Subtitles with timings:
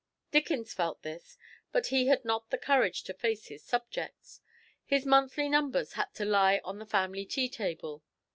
[0.31, 1.37] Dickens felt this,
[1.71, 4.41] but he had not the courage to face his subjects;
[4.83, 8.01] his monthly numbers had to lie on the family tea table.